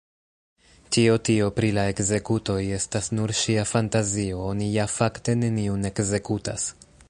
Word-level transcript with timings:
Ĉio 0.95 1.17
tio 1.29 1.49
pri 1.59 1.69
la 1.75 1.83
ekzekutoj 1.91 2.57
estas 2.79 3.11
nur 3.19 3.35
ŝia 3.41 3.67
fantazio; 3.73 4.41
oni 4.53 4.73
ja 4.77 4.87
fakte 4.95 5.37
neniun 5.43 5.89
ekzekutas! 5.93 6.69